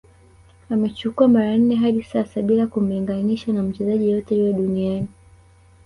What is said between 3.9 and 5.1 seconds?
yoyote yule duniani